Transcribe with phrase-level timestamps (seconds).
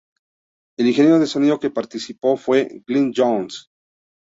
[0.79, 3.69] El ingeniero de sonido que participó fue Glyn Johns.